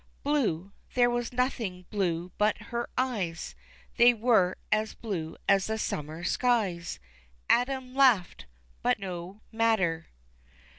Blue, 0.23 0.71
there 0.95 1.11
was 1.11 1.31
nothing 1.31 1.85
blue 1.91 2.31
but 2.39 2.57
her 2.73 2.89
eyes, 2.97 3.53
They 3.97 4.15
were 4.15 4.55
as 4.71 4.95
blue 4.95 5.37
as 5.47 5.67
the 5.67 5.77
summer 5.77 6.23
skies, 6.23 6.97
Adam 7.47 7.93
laughed, 7.93 8.47
but 8.81 8.97
no 8.97 9.41
matter. 9.51 10.07